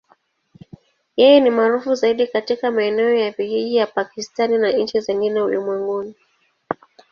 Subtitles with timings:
[1.17, 6.15] Yeye ni maarufu zaidi katika maeneo ya vijijini ya Pakistan na nchi zingine ulimwenguni.